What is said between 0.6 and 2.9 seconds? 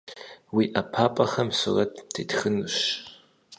ӏэпапӏэхэм сурэт тетхынущ.